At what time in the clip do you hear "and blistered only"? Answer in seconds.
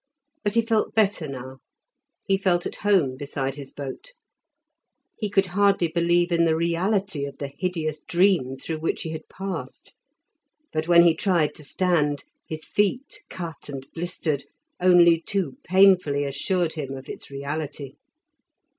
13.69-15.19